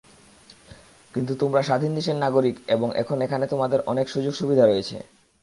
কিন্তু 1.13 1.33
তোমরা 1.35 1.61
স্বাধীন 1.63 1.91
দেশের 1.95 2.17
নাগরিক 2.17 2.55
এবং 2.67 2.87
এখন 2.95 3.17
এখানে 3.21 3.45
তোমাদের 3.47 3.79
অনেক 3.85 4.05
সুযোগসুবিধা 4.09 4.65
রয়েছে। 4.65 4.97